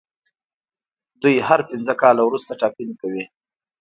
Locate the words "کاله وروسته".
2.01-2.51